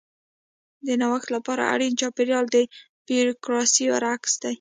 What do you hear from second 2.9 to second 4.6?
بیوروکراسي برعکس دی.